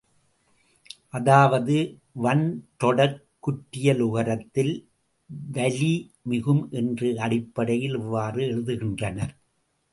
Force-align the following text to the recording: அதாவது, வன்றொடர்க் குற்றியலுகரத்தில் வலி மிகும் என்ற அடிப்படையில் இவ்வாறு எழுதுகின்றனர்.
அதாவது, 1.09 1.75
வன்றொடர்க் 2.23 3.19
குற்றியலுகரத்தில் 3.43 4.73
வலி 5.51 5.93
மிகும் 6.23 6.69
என்ற 6.71 7.13
அடிப்படையில் 7.19 7.95
இவ்வாறு 7.95 8.41
எழுதுகின்றனர். 8.47 9.33